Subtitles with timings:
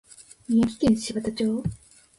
[0.49, 1.63] 宮城県柴田町